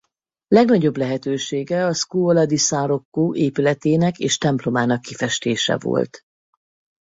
[0.47, 6.21] Legnagyobb lehetősége a Scuola di San Rocco épületének és templomának kifestése volt.